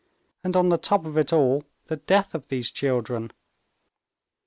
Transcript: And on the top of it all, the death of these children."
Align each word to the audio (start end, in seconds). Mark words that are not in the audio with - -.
And 0.43 0.55
on 0.57 0.69
the 0.69 0.79
top 0.79 1.05
of 1.05 1.15
it 1.15 1.31
all, 1.31 1.63
the 1.85 1.97
death 1.97 2.33
of 2.33 2.47
these 2.47 2.71
children." 2.71 3.29